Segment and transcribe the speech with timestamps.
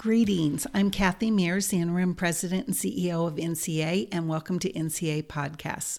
[0.00, 0.66] Greetings.
[0.72, 5.98] I'm Kathy Mears, the interim president and CEO of NCEA, and welcome to NCEA Podcasts.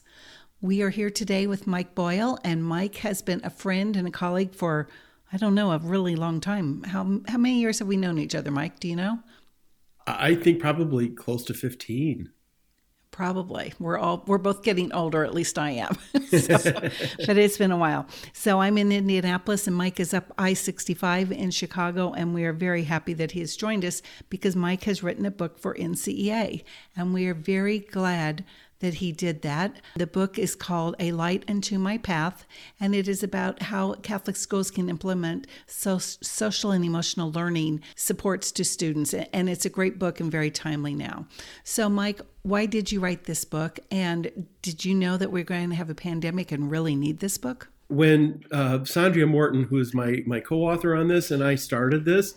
[0.60, 4.12] We are here today with Mike Boyle, and Mike has been a friend and a
[4.12, 4.88] colleague for,
[5.32, 6.82] I don't know, a really long time.
[6.82, 8.80] How, how many years have we known each other, Mike?
[8.80, 9.20] Do you know?
[10.08, 12.32] I think probably close to 15.
[13.22, 13.72] Probably.
[13.78, 15.96] We're all we're both getting older, at least I am.
[16.32, 18.08] so, but it's been a while.
[18.34, 22.86] So I'm in Indianapolis and Mike is up I-65 in Chicago and we are very
[22.86, 26.64] happy that he has joined us because Mike has written a book for NCEA
[26.96, 28.44] and we are very glad
[28.82, 29.80] that he did that.
[29.96, 32.46] The book is called A Light Unto My Path,
[32.80, 38.52] and it is about how Catholic schools can implement so- social and emotional learning supports
[38.54, 39.14] to students.
[39.14, 41.28] And it's a great book and very timely now.
[41.64, 43.80] So, Mike, why did you write this book?
[43.92, 47.38] And did you know that we're going to have a pandemic and really need this
[47.38, 47.70] book?
[47.88, 52.06] When uh, Sandria Morton, who is my, my co author on this, and I started
[52.06, 52.36] this,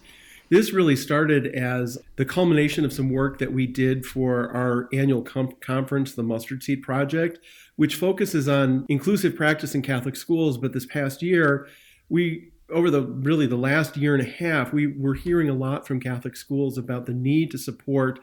[0.51, 5.23] this really started as the culmination of some work that we did for our annual
[5.23, 7.39] com- conference, the Mustard Seed Project,
[7.77, 10.59] which focuses on inclusive practice in Catholic schools.
[10.59, 11.67] But this past year,
[12.09, 15.87] we over the really the last year and a half, we were hearing a lot
[15.87, 18.19] from Catholic schools about the need to support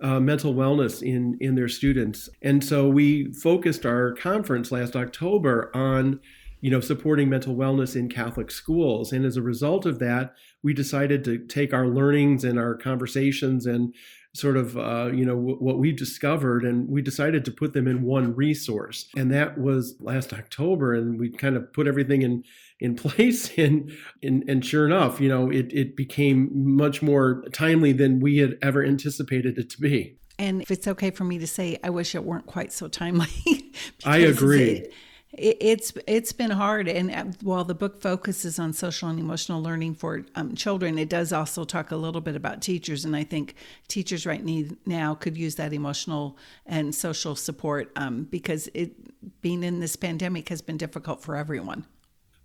[0.00, 5.70] uh, mental wellness in in their students, and so we focused our conference last October
[5.74, 6.20] on
[6.62, 9.12] you know, supporting mental wellness in Catholic schools.
[9.12, 13.64] And as a result of that, we decided to take our learnings and our conversations
[13.64, 13.94] and
[14.32, 17.88] sort of uh, you know w- what we discovered and we decided to put them
[17.88, 22.44] in one resource and that was last october and we kind of put everything in
[22.80, 23.92] in place and
[24.22, 28.58] and, and sure enough you know it, it became much more timely than we had
[28.62, 30.16] ever anticipated it to be.
[30.38, 33.28] And if it's okay for me to say i wish it weren't quite so timely.
[34.04, 34.70] I agree.
[34.70, 34.94] it,
[35.32, 39.94] it's it's been hard and uh, while the book focuses on social and emotional learning
[39.94, 43.54] for um, children it does also talk a little bit about teachers and i think
[43.86, 44.44] teachers right
[44.86, 48.92] now could use that emotional and social support um, because it
[49.40, 51.86] being in this pandemic has been difficult for everyone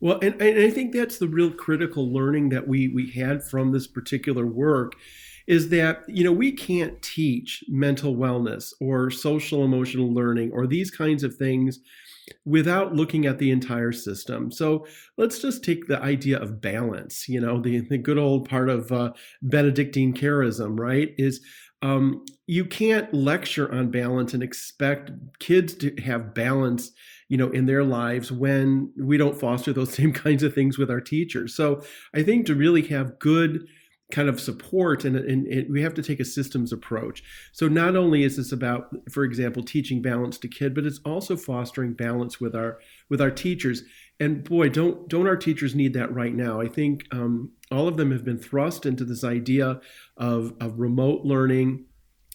[0.05, 3.71] well and, and i think that's the real critical learning that we we had from
[3.71, 4.93] this particular work
[5.47, 10.91] is that you know we can't teach mental wellness or social emotional learning or these
[10.91, 11.79] kinds of things
[12.45, 14.51] without looking at the entire system.
[14.51, 18.69] So let's just take the idea of balance, you know, the, the good old part
[18.69, 21.13] of uh, Benedictine charism, right?
[21.17, 21.41] Is
[21.81, 26.91] um, you can't lecture on balance and expect kids to have balance
[27.29, 30.89] you know in their lives when we don't foster those same kinds of things with
[30.91, 31.55] our teachers.
[31.55, 33.67] So i think to really have good
[34.11, 37.23] kind of support and, and, and, we have to take a systems approach.
[37.51, 41.35] So not only is this about for example teaching balance to kid but it's also
[41.35, 42.79] fostering balance with our
[43.09, 43.83] with our teachers.
[44.19, 46.61] And boy don't don't our teachers need that right now?
[46.61, 49.81] I think um, all of them have been thrust into this idea
[50.17, 51.85] of, of remote learning.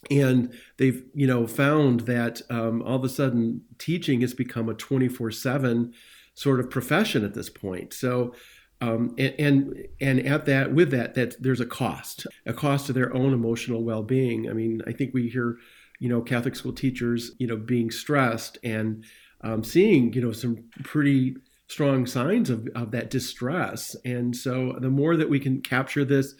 [0.09, 4.73] And they've you know found that um, all of a sudden teaching has become a
[4.73, 5.93] 24 7
[6.33, 7.93] sort of profession at this point.
[7.93, 8.33] So
[8.81, 12.93] um, and, and, and at that with that that there's a cost a cost to
[12.93, 14.49] their own emotional well-being.
[14.49, 15.57] I mean i think we hear
[15.99, 19.03] you know catholic school teachers you know being stressed and
[19.41, 21.35] um, seeing you know some pretty
[21.67, 23.95] strong signs of, of that distress.
[24.03, 26.35] And so the more that we can capture this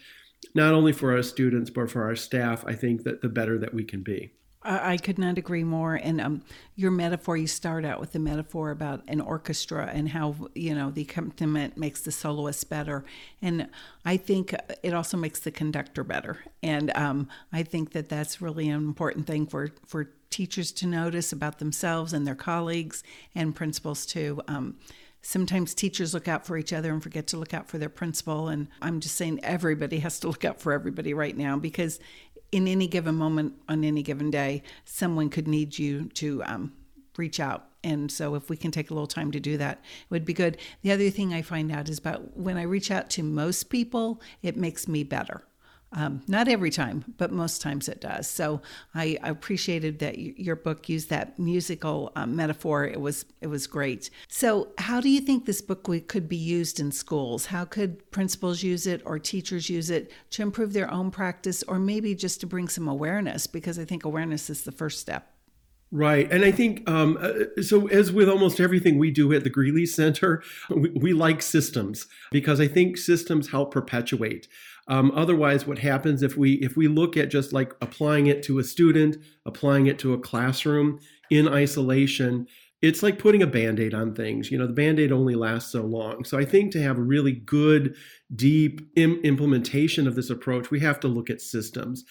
[0.53, 3.73] not only for our students but for our staff i think that the better that
[3.73, 4.33] we can be
[4.63, 5.95] I could not agree more.
[5.95, 6.43] And um,
[6.75, 10.91] your metaphor, you start out with the metaphor about an orchestra and how, you know,
[10.91, 13.03] the accompaniment makes the soloist better.
[13.41, 13.67] And
[14.05, 16.39] I think it also makes the conductor better.
[16.61, 21.31] And um, I think that that's really an important thing for, for teachers to notice
[21.31, 24.41] about themselves and their colleagues and principals too.
[24.47, 24.77] Um,
[25.21, 28.47] sometimes teachers look out for each other and forget to look out for their principal.
[28.47, 31.99] And I'm just saying everybody has to look out for everybody right now because
[32.51, 36.73] in any given moment on any given day, someone could need you to um,
[37.17, 37.67] reach out.
[37.83, 40.33] And so, if we can take a little time to do that, it would be
[40.33, 40.57] good.
[40.83, 44.21] The other thing I find out is about when I reach out to most people,
[44.43, 45.43] it makes me better.
[45.93, 48.25] Um, not every time, but most times it does.
[48.25, 48.61] So
[48.95, 52.85] I, appreciated that your book used that musical um, metaphor.
[52.85, 54.09] It was it was great.
[54.29, 57.47] So how do you think this book could be used in schools?
[57.47, 61.77] How could principals use it or teachers use it to improve their own practice, or
[61.77, 63.45] maybe just to bring some awareness?
[63.45, 65.31] Because I think awareness is the first step.
[65.91, 66.31] Right.
[66.31, 69.85] And I think, um, uh, so as with almost everything we do at the Greeley
[69.85, 74.47] Center, we, we like systems because I think systems help perpetuate.
[74.91, 78.59] Um, otherwise, what happens if we if we look at just like applying it to
[78.59, 79.15] a student,
[79.45, 80.99] applying it to a classroom
[81.29, 82.45] in isolation,
[82.81, 84.51] it's like putting a band-aid on things.
[84.51, 86.25] You know the band-aid only lasts so long.
[86.25, 87.95] So i think to have a really good
[88.35, 92.03] deep Im- implementation of this approach we have to look at systems.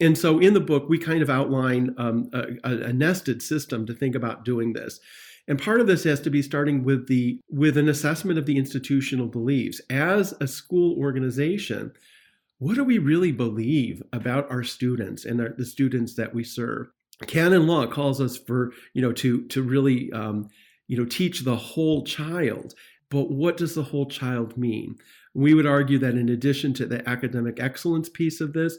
[0.00, 3.94] And so in the book we kind of outline um, a, a nested system to
[3.94, 4.98] think about doing this.
[5.46, 8.56] And part of this has to be starting with the with an assessment of the
[8.56, 9.80] institutional beliefs.
[9.88, 11.92] As a school organization
[12.64, 16.86] what do we really believe about our students and the students that we serve
[17.26, 20.48] canon law calls us for you know to to really um,
[20.88, 22.72] you know teach the whole child
[23.10, 24.96] but what does the whole child mean
[25.34, 28.78] we would argue that in addition to the academic excellence piece of this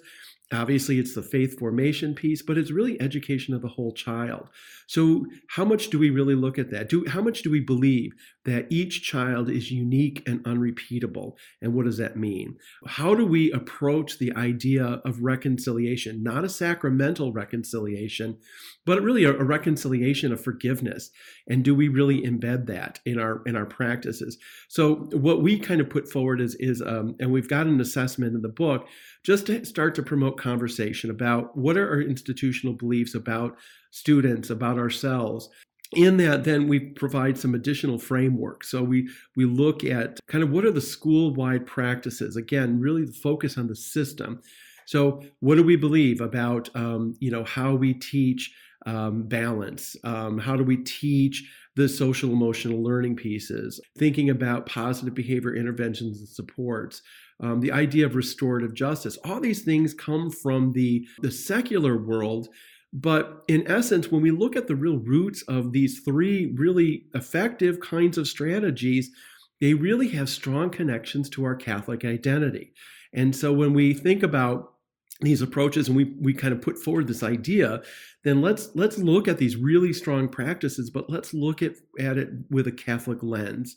[0.53, 4.47] Obviously, it's the faith formation piece, but it's really education of the whole child.
[4.85, 6.87] So, how much do we really look at that?
[6.87, 8.13] Do how much do we believe
[8.45, 11.37] that each child is unique and unrepeatable?
[11.61, 12.57] And what does that mean?
[12.85, 16.23] How do we approach the idea of reconciliation?
[16.23, 18.37] Not a sacramental reconciliation,
[18.85, 21.11] but really a, a reconciliation of forgiveness.
[21.47, 24.37] And do we really embed that in our in our practices?
[24.67, 28.35] So, what we kind of put forward is is um, and we've got an assessment
[28.35, 28.87] in the book
[29.23, 33.57] just to start to promote conversation about what are our institutional beliefs about
[33.91, 35.49] students, about ourselves.
[35.95, 38.63] In that, then we provide some additional framework.
[38.63, 42.35] So we we look at kind of what are the school-wide practices.
[42.35, 44.41] Again, really focus on the system.
[44.85, 48.53] So what do we believe about um, you know how we teach
[48.85, 49.95] um, balance?
[50.03, 53.79] Um, how do we teach the social emotional learning pieces?
[53.97, 57.01] Thinking about positive behavior interventions and supports
[57.39, 59.17] um, the idea of restorative justice.
[59.25, 62.49] All these things come from the, the secular world.
[62.97, 67.81] But in essence, when we look at the real roots of these three really effective
[67.81, 69.11] kinds of strategies,
[69.59, 72.71] they really have strong connections to our Catholic identity.
[73.11, 74.75] And so when we think about
[75.19, 77.81] these approaches and we, we kind of put forward this idea,
[78.23, 82.29] then let's let's look at these really strong practices, but let's look at, at it
[82.49, 83.75] with a Catholic lens.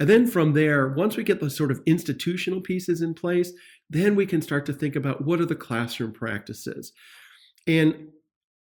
[0.00, 3.52] And then from there, once we get the sort of institutional pieces in place,
[3.90, 6.92] then we can start to think about what are the classroom practices.
[7.66, 8.08] And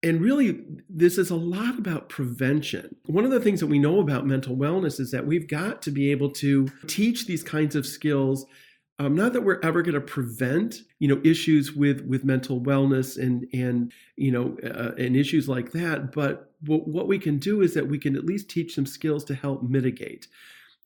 [0.04, 2.96] and really this is a lot about prevention.
[3.06, 5.92] One of the things that we know about mental wellness is that we've got to
[5.92, 8.46] be able to teach these kinds of skills
[9.00, 13.22] um, not that we're ever going to prevent you know issues with with mental wellness
[13.22, 17.62] and and you know uh, and issues like that but what, what we can do
[17.62, 20.28] is that we can at least teach some skills to help mitigate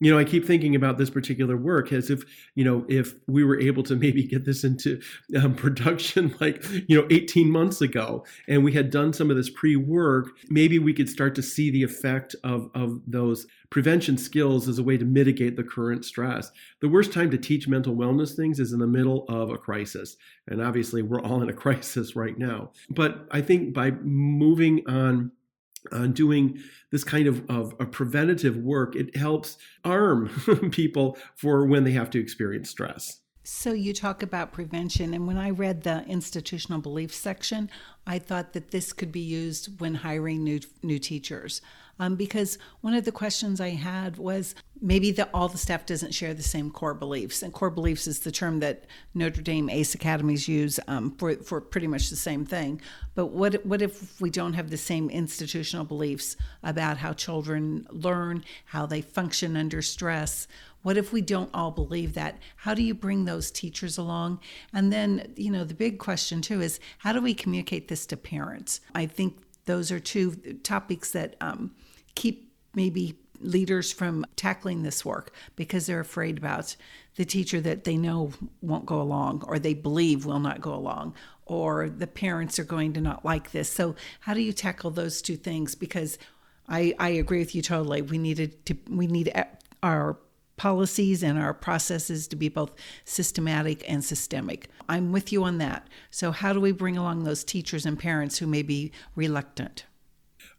[0.00, 2.22] you know i keep thinking about this particular work as if
[2.54, 5.00] you know if we were able to maybe get this into
[5.36, 9.50] um, production like you know 18 months ago and we had done some of this
[9.50, 14.78] pre-work maybe we could start to see the effect of of those prevention skills as
[14.78, 16.50] a way to mitigate the current stress.
[16.80, 20.16] The worst time to teach mental wellness things is in the middle of a crisis
[20.46, 22.70] and obviously we're all in a crisis right now.
[22.90, 25.32] But i think by moving on
[25.92, 26.58] on doing
[26.90, 30.28] this kind of, of, of, preventative work, it helps arm
[30.72, 33.20] people for when they have to experience stress.
[33.44, 37.70] So, you talk about prevention, and when I read the institutional belief section,
[38.06, 41.62] I thought that this could be used when hiring new, new teachers
[41.98, 46.14] um, because one of the questions I had was maybe that all the staff doesn't
[46.14, 48.84] share the same core beliefs, and core beliefs is the term that
[49.14, 52.80] Notre Dame ACE academies use um, for for pretty much the same thing.
[53.14, 58.44] But what what if we don't have the same institutional beliefs about how children learn,
[58.66, 60.46] how they function under stress?
[60.82, 62.38] What if we don't all believe that?
[62.56, 64.40] How do you bring those teachers along?
[64.72, 68.16] And then, you know, the big question too is how do we communicate this to
[68.16, 68.80] parents?
[68.94, 69.36] I think
[69.68, 71.70] those are two topics that um,
[72.14, 76.74] keep maybe leaders from tackling this work because they're afraid about
[77.16, 78.32] the teacher that they know
[78.62, 82.94] won't go along or they believe will not go along or the parents are going
[82.94, 83.70] to not like this.
[83.70, 86.18] So how do you tackle those two things because
[86.66, 88.00] I, I agree with you totally.
[88.00, 89.30] We needed to we need
[89.82, 90.16] our
[90.58, 92.72] policies and our processes to be both
[93.04, 94.68] systematic and systemic.
[94.88, 95.88] I'm with you on that.
[96.10, 99.86] So how do we bring along those teachers and parents who may be reluctant?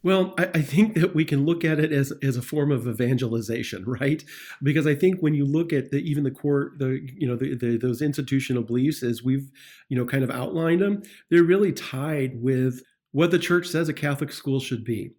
[0.02, 2.88] Well, I, I, think that we can look at it as, as a form of
[2.88, 4.24] evangelization, right?
[4.62, 7.54] Because I think when you look at the, even the core, the you know the,
[7.54, 9.50] the, those institutional beliefs as we've
[9.88, 13.92] you know kind of outlined them, they're really tied with what the church says a
[13.92, 15.10] Catholic school should be,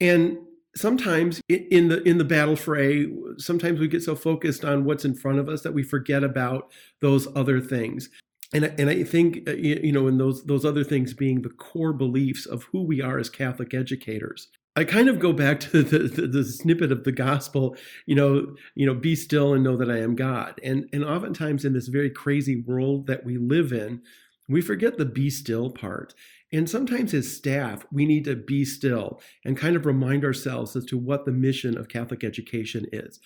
[0.00, 0.36] and
[0.74, 5.14] sometimes in the in the battle fray, sometimes we get so focused on what's in
[5.14, 8.08] front of us that we forget about those other things
[8.52, 11.92] and and I think uh, you know, in those those other things being the core
[11.92, 14.48] beliefs of who we are as Catholic educators.
[14.74, 17.76] I kind of go back to the, the, the, snippet of the gospel,
[18.06, 20.58] you know, you know, be still and know that I am God.
[20.62, 24.02] And and oftentimes in this very crazy world that we live in,
[24.48, 26.14] we forget the be still part.
[26.52, 30.84] And sometimes as staff, we need to be still and kind of remind ourselves as
[30.86, 33.20] to what the mission of Catholic education is.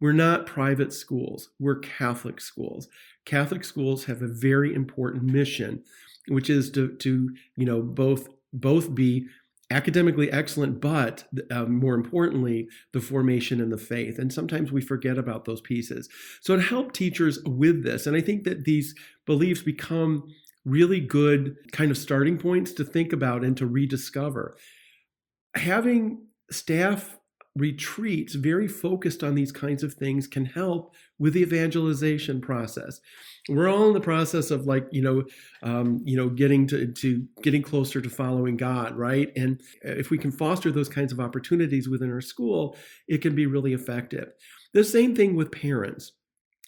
[0.00, 2.88] We're not private schools, we're Catholic schools.
[3.24, 5.84] Catholic schools have a very important mission,
[6.26, 9.28] which is to, to you know, both both be
[9.72, 14.18] academically excellent, but uh, more importantly, the formation in the faith.
[14.18, 16.08] And sometimes we forget about those pieces.
[16.40, 20.28] So to help teachers with this, and I think that these beliefs become
[20.64, 24.56] really good kind of starting points to think about and to rediscover.
[25.54, 27.18] Having staff
[27.56, 33.00] retreats very focused on these kinds of things can help with the evangelization process.
[33.48, 35.24] We're all in the process of like you know
[35.62, 39.30] um, you know getting to, to getting closer to following god right?
[39.36, 42.76] And if we can foster those kinds of opportunities within our school
[43.06, 44.28] it can be really effective.
[44.72, 46.12] The same thing with parents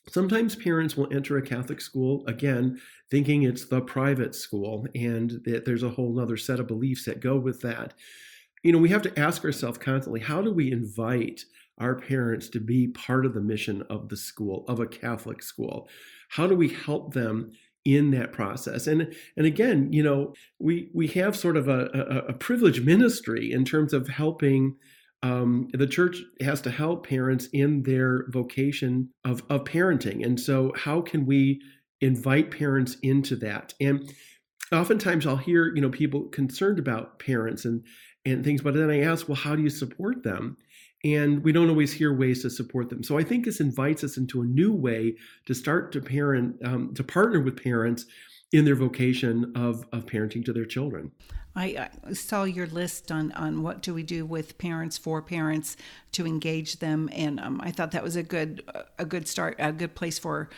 [0.09, 2.81] Sometimes parents will enter a Catholic school, again,
[3.11, 7.21] thinking it's the private school and that there's a whole other set of beliefs that
[7.21, 7.95] go with that
[8.65, 11.45] you know, we have to ask ourselves constantly how do we invite
[11.79, 15.89] our parents to be part of the mission of the school, of a Catholic school?
[16.31, 17.53] How do we help them
[17.85, 18.87] in that process?
[18.87, 23.53] And and again, you know, we we have sort of a, a, a privileged ministry
[23.53, 24.77] in terms of helping
[25.25, 30.23] um, the church has to help parents in their vocation of, of parenting.
[30.25, 31.63] And so, how can we
[32.03, 33.73] invite parents into that?
[33.81, 34.13] And
[34.71, 37.83] oftentimes, I'll hear you know people concerned about parents and
[38.27, 38.61] and things.
[38.61, 40.59] But then I ask, well, how do you support them?
[41.05, 43.03] And we don't always hear ways to support them.
[43.03, 45.17] So I think this invites us into a new way
[45.47, 48.07] to start to parent, um, to partner with parents
[48.53, 51.11] in their vocation of, of parenting to their children.
[51.57, 55.77] I, I, saw your list on, on what do we do with parents for parents
[56.13, 59.73] to engage them, and um, I thought that was a good a good start, a
[59.73, 60.51] good place for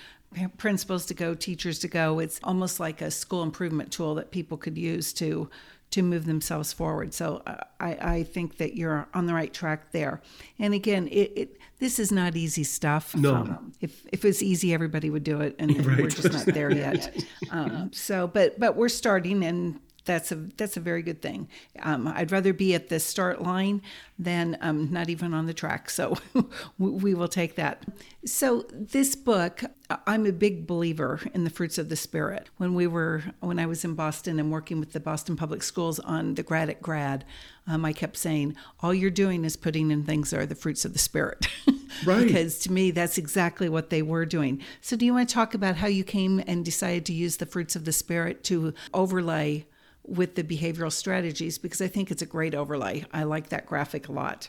[0.57, 2.19] principals to go, teachers to go.
[2.19, 5.51] It's almost like a school improvement tool that people could use to
[5.91, 7.15] to move themselves forward.
[7.15, 10.21] So uh, I, I think that you're on the right track there.
[10.59, 13.15] And again, it, it this is not easy stuff.
[13.15, 13.35] No.
[13.35, 15.99] Um, if if it's easy, everybody would do it, and right.
[15.99, 17.25] we're just not there yet.
[17.51, 21.49] Um, so, but but we're starting, and that's a that's a very good thing.
[21.83, 23.83] Um, I'd rather be at the start line
[24.19, 25.91] than um, not even on the track.
[25.91, 26.17] So
[26.79, 27.83] we will take that.
[28.25, 29.63] So this book,
[30.07, 32.49] I'm a big believer in the fruits of the spirit.
[32.57, 35.99] When we were when I was in Boston and working with the Boston Public Schools
[36.01, 37.25] on the grad at grad,
[37.67, 40.85] um, I kept saying, all you're doing is putting in things that are the fruits
[40.85, 41.47] of the spirit.
[42.05, 42.27] Right.
[42.27, 44.61] because to me, that's exactly what they were doing.
[44.83, 47.47] So, do you want to talk about how you came and decided to use the
[47.47, 49.67] fruits of the spirit to overlay
[50.07, 53.05] with the behavioral strategies because I think it's a great overlay.
[53.13, 54.49] I like that graphic a lot.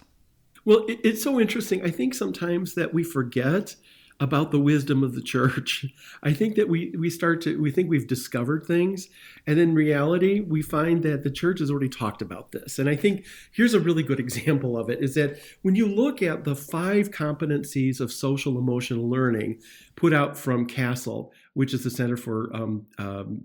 [0.66, 1.84] Well, it's so interesting.
[1.84, 3.76] I think sometimes that we forget
[4.20, 5.86] about the wisdom of the church.
[6.24, 9.10] I think that we we start to we think we've discovered things
[9.46, 12.80] and in reality we find that the church has already talked about this.
[12.80, 16.22] And I think here's a really good example of it is that when you look
[16.22, 19.62] at the five competencies of social emotional learning
[19.96, 23.44] put out from CASEL, which is the Center for um, um,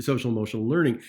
[0.00, 1.00] Social Emotional Learning,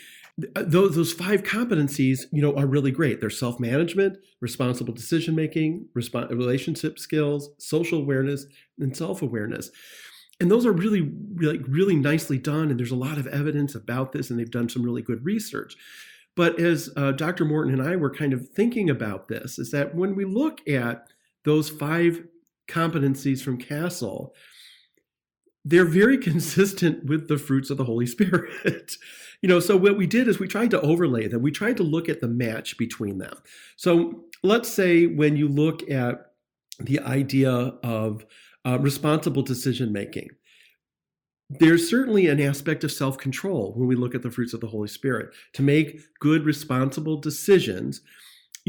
[0.55, 3.19] uh, those those five competencies you know are really great.
[3.19, 8.45] They're self-management responsible decision making resp- relationship skills social awareness
[8.77, 9.71] and self-awareness.
[10.39, 14.11] And those are really really really nicely done and there's a lot of evidence about
[14.11, 15.75] this and they've done some really good research.
[16.35, 19.95] But as uh, dr morton and i were kind of thinking about this is that
[19.95, 21.07] when we look at
[21.43, 22.23] those five
[22.67, 24.29] competencies from CASEL
[25.69, 28.97] they're very consistent with the fruits of the holy spirit
[29.41, 31.41] you know, so what we did is we tried to overlay them.
[31.41, 33.37] We tried to look at the match between them.
[33.77, 36.31] So let's say when you look at
[36.79, 38.25] the idea of
[38.65, 40.29] uh, responsible decision making,
[41.49, 44.67] there's certainly an aspect of self control when we look at the fruits of the
[44.67, 45.33] Holy Spirit.
[45.53, 48.01] To make good, responsible decisions,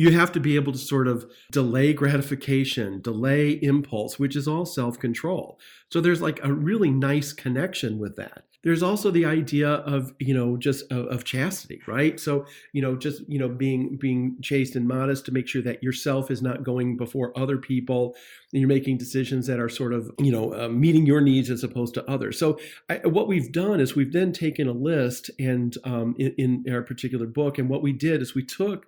[0.01, 4.65] you have to be able to sort of delay gratification, delay impulse, which is all
[4.65, 5.61] self control.
[5.91, 8.45] So there's like a really nice connection with that.
[8.63, 12.19] There's also the idea of you know just of, of, chastity right?
[12.19, 15.83] So you know just you know being being chaste and modest to make sure that
[15.83, 18.17] yourself is not going before other people.
[18.55, 21.63] And you're making decisions that are sort of you know uh, meeting your needs as
[21.63, 22.39] opposed to others.
[22.39, 26.73] So I, what we've done is we've then taken a list and um, in, in
[26.73, 28.87] our particular book and what we did is we took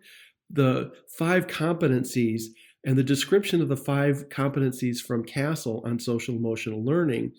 [0.53, 2.43] the five competencies
[2.85, 7.33] and the description of the five competencies from CASEL on social emotional learning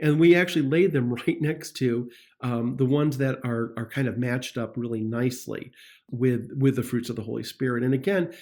[0.00, 4.08] and we actually laid them right next to um, the ones that are are kind
[4.08, 5.70] of matched up really nicely
[6.10, 7.84] with with the fruits of the Holy Spirit.
[7.84, 8.32] And again,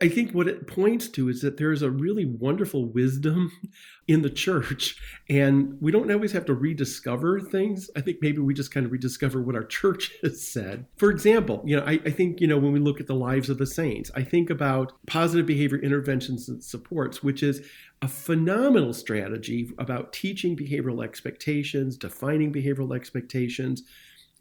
[0.00, 3.50] I think what it points to is that there is a really wonderful wisdom
[4.08, 4.96] in the church,
[5.28, 7.90] and we don't always have to rediscover things.
[7.96, 10.86] I think maybe we just kind of rediscover what our church has said.
[10.96, 13.50] For example, you know, I, I think, you know, when we look at the lives
[13.50, 17.66] of the saints, I think about positive behavior interventions and supports, which is
[18.02, 23.82] a phenomenal strategy about teaching behavioral expectations, defining behavioral expectations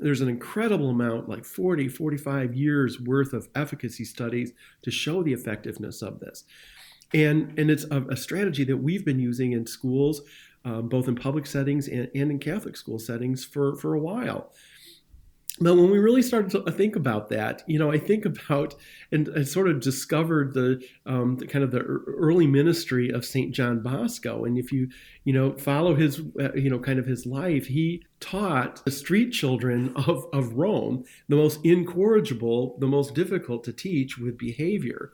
[0.01, 5.33] there's an incredible amount, like 40, 45 years worth of efficacy studies to show the
[5.33, 6.43] effectiveness of this.
[7.13, 10.21] And, and it's a, a strategy that we've been using in schools,
[10.65, 14.51] um, both in public settings and, and in Catholic school settings for, for a while.
[15.59, 18.73] But when we really started to think about that, you know, I think about
[19.11, 23.53] and I sort of discovered the, um, the kind of the early ministry of Saint
[23.53, 24.45] John Bosco.
[24.45, 24.89] And if you,
[25.25, 29.31] you know, follow his, uh, you know, kind of his life, he taught the street
[29.31, 35.11] children of, of Rome the most incorrigible, the most difficult to teach with behavior.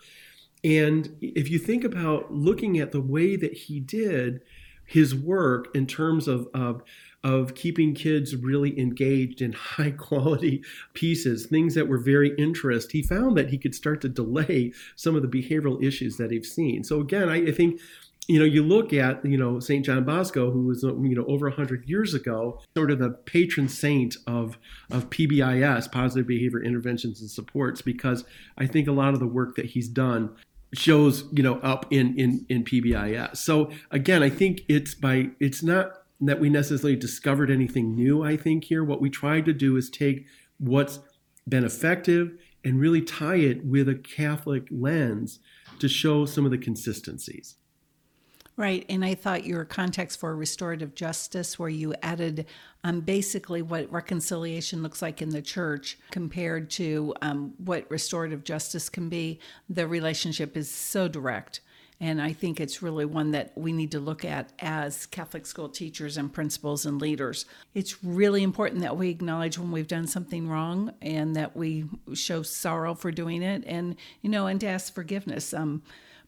[0.63, 4.41] And if you think about looking at the way that he did
[4.87, 6.81] his work in terms of, of
[7.23, 10.63] of keeping kids really engaged in high quality
[10.93, 15.15] pieces, things that were very interest, he found that he could start to delay some
[15.15, 16.83] of the behavioral issues that he've seen.
[16.83, 17.81] So again, I, I think
[18.27, 19.85] you know, you look at, you know, St.
[19.85, 24.17] John Bosco, who was, you know, over 100 years ago, sort of the patron saint
[24.27, 24.57] of,
[24.91, 28.25] of PBIS, positive behavior interventions and supports, because
[28.57, 30.35] I think a lot of the work that he's done
[30.73, 33.37] shows, you know, up in, in, in PBIS.
[33.37, 38.37] So again, I think it's by, it's not that we necessarily discovered anything new, I
[38.37, 38.83] think, here.
[38.83, 40.25] What we tried to do is take
[40.57, 40.99] what's
[41.47, 42.33] been effective
[42.63, 45.39] and really tie it with a Catholic lens
[45.79, 47.55] to show some of the consistencies.
[48.57, 48.83] Right.
[48.89, 52.47] And I thought your context for restorative justice, where you added
[52.83, 58.89] um, basically what reconciliation looks like in the church compared to um, what restorative justice
[58.89, 61.61] can be, the relationship is so direct.
[61.99, 65.69] And I think it's really one that we need to look at as Catholic school
[65.69, 67.45] teachers and principals and leaders.
[67.75, 72.41] It's really important that we acknowledge when we've done something wrong and that we show
[72.41, 75.53] sorrow for doing it and, you know, and to ask forgiveness.
[75.53, 75.83] Um,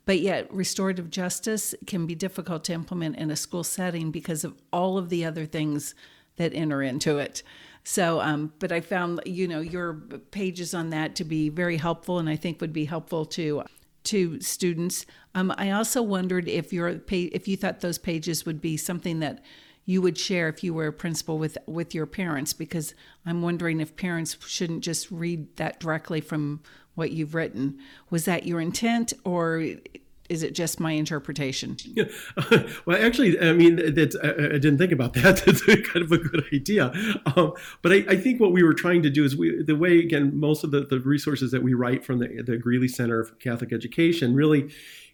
[0.10, 4.60] but yet, restorative justice can be difficult to implement in a school setting because of
[4.74, 5.94] all of the other things
[6.38, 7.44] that enter into it.
[7.84, 9.94] So, um, but I found, you know, your
[10.32, 13.62] pages on that to be very helpful and I think would be helpful to
[14.06, 15.06] to students.
[15.36, 19.44] Um, I also wondered if your if you thought those pages would be something that
[19.86, 22.96] you would share if you were a principal with with your parents because
[23.28, 26.62] I'm wondering if parents shouldn't just read that directly from
[27.00, 27.80] what you've written.
[28.12, 29.64] Was that your intent or
[30.30, 31.76] is it just my interpretation?
[31.84, 32.04] Yeah.
[32.86, 35.38] well, actually, I mean, that's, I, I, didn't think about that.
[35.46, 36.94] That's kind of a good idea.
[37.36, 39.98] Um, but I, I, think what we were trying to do is we, the way,
[39.98, 43.40] again, most of the, the resources that we write from the, the Greeley Center of
[43.40, 44.70] Catholic Education really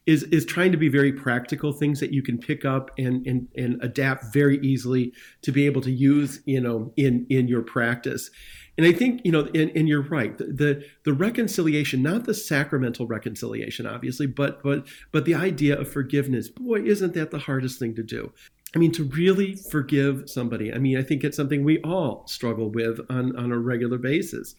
[0.06, 3.48] is is trying to be very practical things that you can pick up and and,
[3.56, 8.30] and adapt very easily to be able to use you know in in your practice
[8.78, 10.38] and I think you know, and, and you're right.
[10.38, 15.92] The, the, the reconciliation, not the sacramental reconciliation, obviously, but but but the idea of
[15.92, 16.50] forgiveness.
[16.50, 18.32] Boy, isn't that the hardest thing to do?
[18.76, 20.74] I mean, to really forgive somebody.
[20.74, 24.56] I mean, I think it's something we all struggle with on on a regular basis.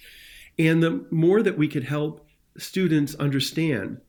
[0.59, 2.27] And the more that we could help
[2.57, 4.01] students understand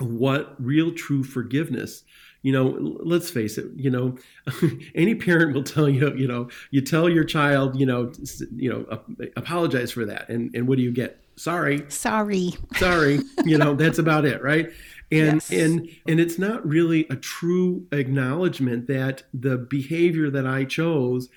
[0.00, 2.02] what real true forgiveness
[2.44, 4.16] you know let's face it you know
[4.94, 8.12] any parent will tell you you know you tell your child you know
[8.54, 9.02] you know
[9.36, 11.20] apologize for that and and what do you get?
[11.36, 11.84] Sorry.
[11.88, 12.54] Sorry.
[12.76, 13.18] Sorry.
[13.44, 14.70] You know that's about it right?
[15.10, 15.50] And yes.
[15.50, 21.28] and and it's not really a true acknowledgement that the behavior that i chose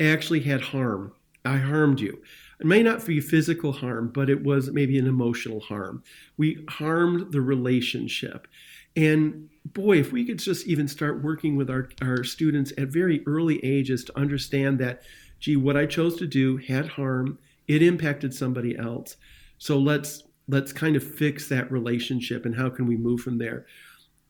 [0.00, 1.12] actually had harm.
[1.44, 2.20] I harmed you.
[2.60, 6.02] It may not be physical harm but it was maybe an emotional harm.
[6.36, 8.48] We harmed the relationship
[8.98, 13.22] and boy, if we could just even start working with our, our students at very
[13.26, 15.02] early ages to understand that,
[15.38, 19.16] gee, what I chose to do had harm, it impacted somebody else.
[19.58, 23.66] So let's let's kind of fix that relationship and how can we move from there.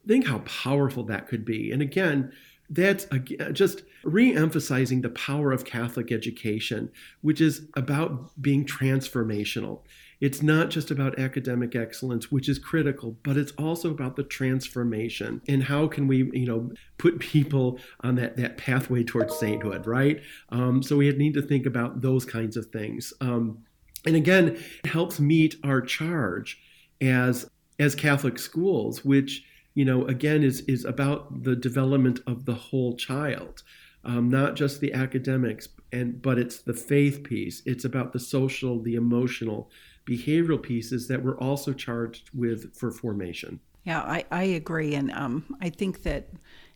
[0.06, 1.70] Think how powerful that could be.
[1.70, 2.32] And again,
[2.68, 3.06] that's
[3.52, 6.90] just re-emphasizing the power of Catholic education,
[7.22, 9.82] which is about being transformational.
[10.20, 15.40] It's not just about academic excellence, which is critical, but it's also about the transformation
[15.46, 20.20] and how can we, you know, put people on that that pathway towards sainthood, right?
[20.50, 23.12] Um, so we need to think about those kinds of things.
[23.20, 23.58] Um,
[24.04, 26.60] and again, it helps meet our charge
[27.00, 32.54] as as Catholic schools, which you know again is is about the development of the
[32.54, 33.62] whole child,
[34.04, 38.80] um, not just the academics, and but it's the faith piece it's about the social
[38.82, 39.70] the emotional
[40.08, 43.60] behavioral pieces that we're also charged with for formation.
[43.84, 46.28] Yeah i, I agree and um, i think that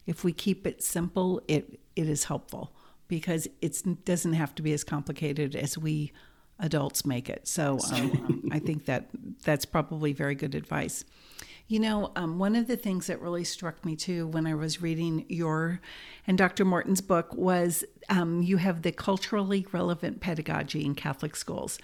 [0.06, 2.72] if we keep it simple it it is helpful
[3.08, 6.12] because it doesn't have to be as complicated as we
[6.58, 7.46] adults make it.
[7.48, 9.08] So um, i think that
[9.44, 11.04] that's probably very good advice
[11.72, 14.82] you know, um, one of the things that really struck me too when I was
[14.82, 15.80] reading your
[16.26, 16.66] and Dr.
[16.66, 21.78] Morton's book was um, you have the culturally relevant pedagogy in Catholic schools.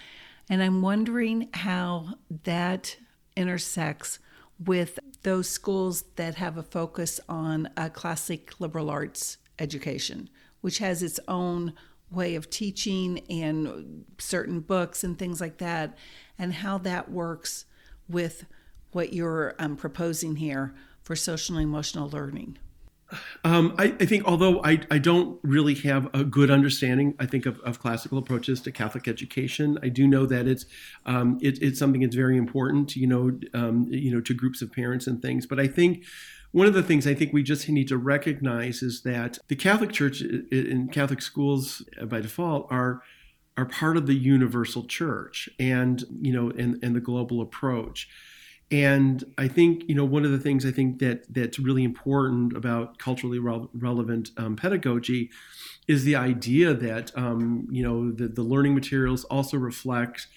[0.47, 2.97] And I'm wondering how that
[3.35, 4.19] intersects
[4.63, 10.29] with those schools that have a focus on a classic liberal arts education,
[10.61, 11.73] which has its own
[12.11, 15.97] way of teaching and certain books and things like that,
[16.37, 17.65] and how that works
[18.07, 18.45] with
[18.91, 22.57] what you're um, proposing here for social and emotional learning?
[23.43, 27.47] Um, I, I, think, although I, I, don't really have a good understanding, I think
[27.47, 29.79] of, of classical approaches to Catholic education.
[29.81, 30.65] I do know that it's
[31.07, 34.71] um, it, it's something that's very important, you know, um, you know, to groups of
[34.71, 35.47] parents and things.
[35.47, 36.03] But I think
[36.51, 39.91] one of the things I think we just need to recognize is that the Catholic
[39.91, 43.01] Church and Catholic schools, uh, by default, are
[43.57, 48.07] are part of the universal church and you know and, and the global approach
[48.71, 52.55] and I think you know one of the things I think that that's really important
[52.55, 55.31] about culturally re- relevant um, pedagogy
[55.87, 60.27] is the idea that um, you know the, the learning materials also reflect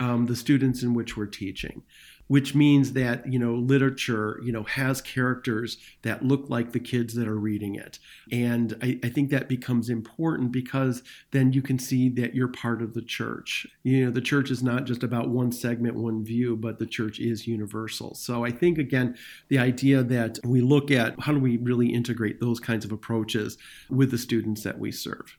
[0.00, 1.82] um, the students in which we're teaching
[2.28, 7.14] which means that you know literature you know has characters that look like the kids
[7.14, 7.98] that are reading it.
[8.32, 12.82] And I, I, think that becomes important because then you can see that you're part
[12.82, 13.66] of the church.
[13.82, 17.18] You know the church is not just about one segment one view but the church
[17.20, 18.14] is universal.
[18.14, 19.16] So i think again
[19.48, 23.58] the idea that we look at how do we really integrate those kinds of approaches
[23.88, 25.36] with the students that we serve.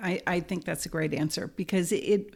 [0.00, 2.34] I, I think that's a great answer because it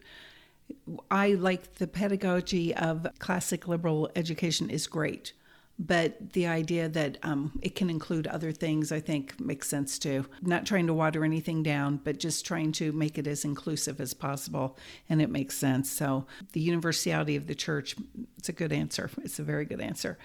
[1.09, 5.33] I like the pedagogy of classic liberal education is great,
[5.77, 10.25] but the idea that um, it can include other things, I think, makes sense too.
[10.41, 14.13] Not trying to water anything down, but just trying to make it as inclusive as
[14.13, 14.77] possible,
[15.09, 15.89] and it makes sense.
[15.89, 17.95] So the universality of the church,
[18.37, 19.09] it's a good answer.
[19.23, 20.17] It's a very good answer.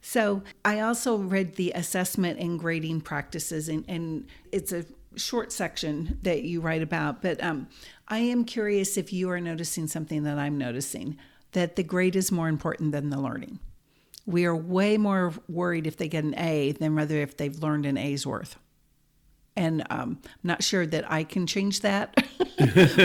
[0.00, 4.84] So I also read the assessment and grading practices, and, and it's a
[5.16, 7.68] short section that you write about, but um,
[8.08, 11.16] I am curious if you are noticing something that I'm noticing
[11.52, 13.58] that the grade is more important than the learning.
[14.26, 17.86] We are way more worried if they get an A than whether if they've learned
[17.86, 18.56] an A's worth.
[19.56, 22.24] And um, I'm not sure that I can change that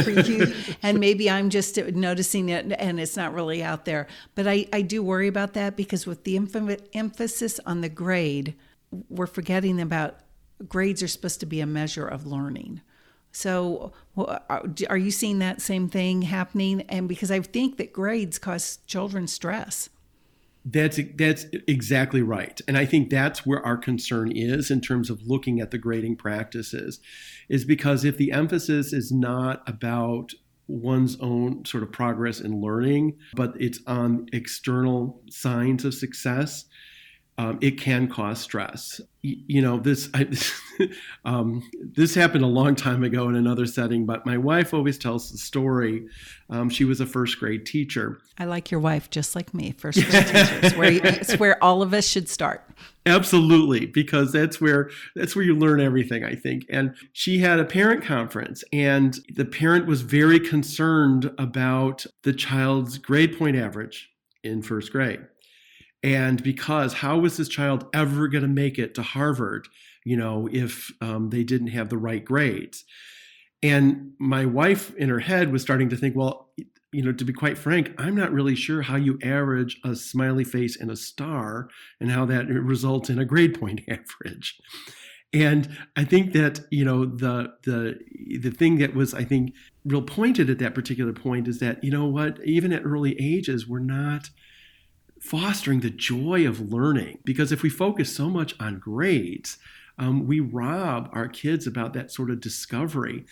[0.04, 0.54] for you.
[0.84, 4.08] And maybe I'm just noticing it and it's not really out there.
[4.36, 6.38] But I, I do worry about that because with the
[6.94, 8.56] emphasis on the grade,
[9.10, 10.20] we're forgetting about
[10.68, 12.82] grades are supposed to be a measure of learning.
[13.32, 14.40] So, uh,
[14.90, 16.82] are you seeing that same thing happening?
[16.84, 19.90] And because I think that grades cause children stress.
[20.64, 25.22] That's that's exactly right, and I think that's where our concern is in terms of
[25.28, 27.00] looking at the grading practices,
[27.50, 30.32] is because if the emphasis is not about
[30.68, 36.66] one's own sort of progress in learning, but it's on external signs of success,
[37.38, 39.02] um, it can cause stress.
[39.22, 40.28] You, know, this I,
[41.26, 45.32] um, this happened a long time ago in another setting, but my wife always tells
[45.32, 46.08] the story.
[46.50, 48.20] Um, she was a first grade teacher.
[48.38, 49.74] I like your wife, just like me.
[49.78, 52.64] First grade teachers, where you, it's where all of us should start.
[53.06, 56.66] Absolutely, because that's where that's where you learn everything, I think.
[56.70, 62.98] And she had a parent conference, and the parent was very concerned about the child's
[62.98, 64.10] grade point average
[64.44, 65.26] in first grade
[66.06, 69.68] and because how was this child ever going to make it to Harvard,
[70.04, 72.86] you know, if um, they didn't have the right grades?
[73.64, 76.52] And my wife in her head was starting to think, well,
[76.92, 80.44] you know, to be quite frank, I'm not really sure how you average a smiley
[80.44, 84.62] face and a star and how that results in a grade point average.
[85.34, 87.96] And I think that you know the the
[88.40, 91.90] the thing that was I think real pointed at that particular point is that you
[91.90, 94.30] know what even at early ages we're not
[95.26, 97.20] fostering the joy of learning.
[97.24, 99.58] Because if we focus so much on grades,
[99.98, 103.26] um, we rob our kids about that sort of discovery.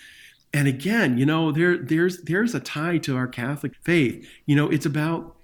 [0.53, 4.27] And again, you know, there there's there's a tie to our Catholic faith.
[4.45, 5.35] You know, it's about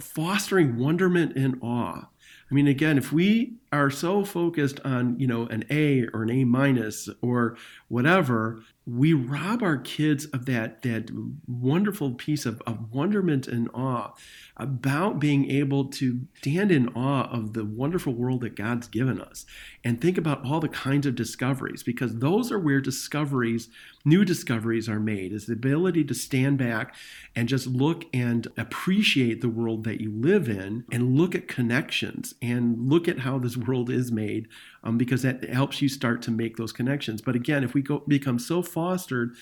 [0.00, 2.08] fostering wonderment and awe.
[2.50, 6.30] I mean, again, if we are so focused on, you know, an A or an
[6.30, 7.56] A minus or
[7.88, 11.10] whatever, we rob our kids of that that
[11.46, 14.12] wonderful piece of, of wonderment and awe
[14.56, 19.44] about being able to stand in awe of the wonderful world that God's given us
[19.84, 23.68] and think about all the kinds of discoveries because those are where discoveries
[24.06, 26.94] new discoveries are made is the ability to stand back
[27.36, 32.34] and just look and appreciate the world that you live in and look at connections
[32.40, 34.48] and look at how this world is made
[34.84, 38.02] um, because that helps you start to make those connections but again if we go
[38.06, 39.34] become so fostered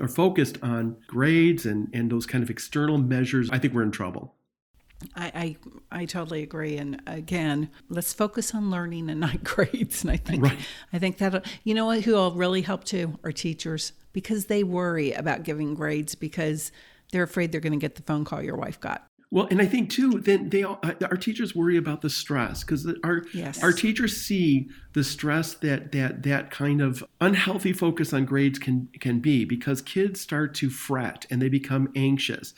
[0.00, 3.90] or focused on grades and, and those kind of external measures, I think we're in
[3.90, 4.34] trouble.
[5.16, 5.56] I,
[5.90, 6.78] I, I totally agree.
[6.78, 10.02] And again, let's focus on learning and not grades.
[10.02, 10.58] And I think right.
[10.92, 14.64] I think that you know what who will really help too are teachers because they
[14.64, 16.72] worry about giving grades because
[17.12, 19.06] they're afraid they're going to get the phone call your wife got.
[19.34, 22.62] Well, and I think too, then they all, uh, our teachers worry about the stress
[22.62, 23.60] because our yes.
[23.64, 28.88] our teachers see the stress that that that kind of unhealthy focus on grades can
[29.00, 32.54] can be because kids start to fret and they become anxious,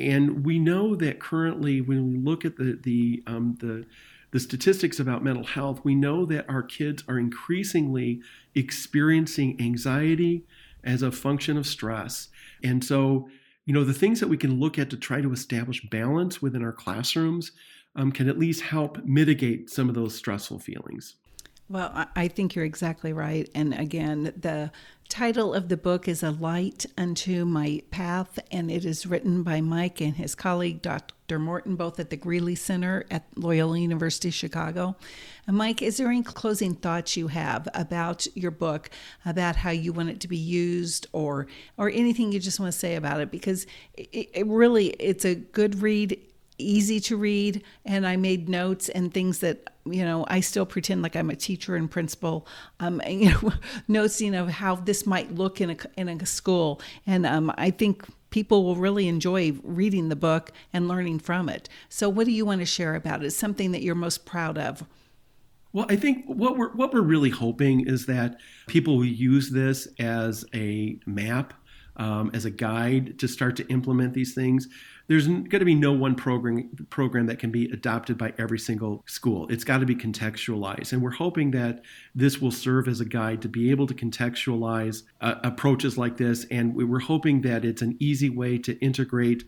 [0.00, 3.86] and we know that currently when we look at the the um, the
[4.32, 8.20] the statistics about mental health, we know that our kids are increasingly
[8.52, 10.44] experiencing anxiety
[10.82, 12.30] as a function of stress,
[12.64, 13.28] and so
[13.66, 16.64] you know, the things that we can look at to try to establish balance within
[16.64, 17.52] our classrooms
[17.96, 21.16] um, can at least help mitigate some of those stressful feelings.
[21.68, 23.48] Well, I think you're exactly right.
[23.52, 24.70] And again, the
[25.08, 29.60] title of the book is A Light Unto My Path, and it is written by
[29.60, 31.40] Mike and his colleague, Dr.
[31.40, 34.94] Morton, both at the Greeley Center at Loyola University Chicago.
[35.48, 38.90] And Mike, is there any closing thoughts you have about your book,
[39.24, 42.78] about how you want it to be used, or or anything you just want to
[42.78, 43.32] say about it?
[43.32, 46.16] Because it, it really, it's a good read
[46.58, 51.02] easy to read and i made notes and things that you know i still pretend
[51.02, 52.46] like i'm a teacher and principal
[52.80, 53.52] um and, you know
[53.88, 56.80] notes you know how this might look in a in a school.
[57.06, 61.70] And um i think people will really enjoy reading the book and learning from it.
[61.88, 63.30] So what do you want to share about it?
[63.30, 64.84] Something that you're most proud of?
[65.72, 69.88] Well, I think what we're what we're really hoping is that people will use this
[69.98, 71.54] as a map
[71.96, 74.68] um, as a guide to start to implement these things.
[75.08, 79.04] There's going to be no one program program that can be adopted by every single
[79.06, 79.46] school.
[79.48, 81.82] It's got to be contextualized, and we're hoping that
[82.14, 86.44] this will serve as a guide to be able to contextualize uh, approaches like this.
[86.50, 89.44] And we we're hoping that it's an easy way to integrate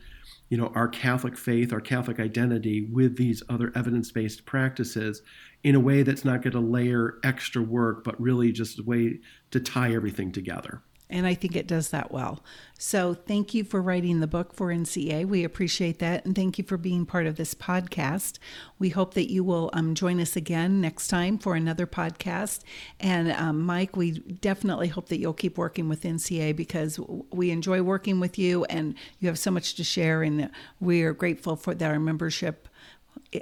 [0.48, 5.22] you know our catholic faith our catholic identity with these other evidence-based practices
[5.62, 9.18] in a way that's not going to layer extra work but really just a way
[9.50, 12.42] to tie everything together and I think it does that well.
[12.78, 15.26] So, thank you for writing the book for NCEA.
[15.26, 16.24] We appreciate that.
[16.24, 18.38] And thank you for being part of this podcast.
[18.78, 22.60] We hope that you will um, join us again next time for another podcast.
[23.00, 27.00] And, um, Mike, we definitely hope that you'll keep working with NCEA because
[27.32, 30.22] we enjoy working with you and you have so much to share.
[30.22, 32.68] And we are grateful for that our membership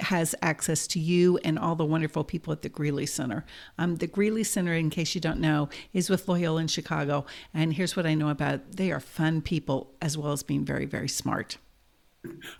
[0.01, 3.44] has access to you and all the wonderful people at the Greeley Center.
[3.79, 7.25] Um, the Greeley Center, in case you don't know, is with Loyola in Chicago.
[7.55, 8.77] And here's what I know about it.
[8.77, 11.59] they are fun people as well as being very, very smart.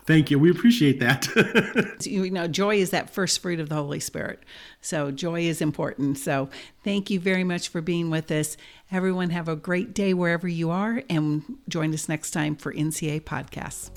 [0.05, 0.39] Thank you.
[0.39, 1.27] We appreciate that.
[2.05, 4.43] you know, joy is that first fruit of the Holy Spirit.
[4.81, 6.17] So, joy is important.
[6.17, 6.49] So,
[6.83, 8.55] thank you very much for being with us.
[8.91, 13.21] Everyone, have a great day wherever you are, and join us next time for NCEA
[13.21, 13.91] Podcasts.